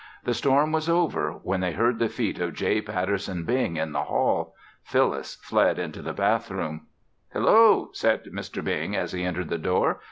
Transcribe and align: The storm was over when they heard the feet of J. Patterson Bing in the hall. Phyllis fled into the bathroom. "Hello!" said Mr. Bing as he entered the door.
The 0.23 0.33
storm 0.33 0.71
was 0.71 0.89
over 0.89 1.31
when 1.43 1.59
they 1.59 1.73
heard 1.73 1.99
the 1.99 2.09
feet 2.09 2.39
of 2.39 2.55
J. 2.55 2.81
Patterson 2.81 3.43
Bing 3.45 3.77
in 3.77 3.91
the 3.91 4.05
hall. 4.05 4.55
Phyllis 4.81 5.35
fled 5.43 5.77
into 5.77 6.01
the 6.01 6.11
bathroom. 6.11 6.87
"Hello!" 7.33 7.89
said 7.93 8.23
Mr. 8.25 8.63
Bing 8.63 8.95
as 8.95 9.11
he 9.11 9.23
entered 9.23 9.49
the 9.49 9.59
door. 9.59 9.99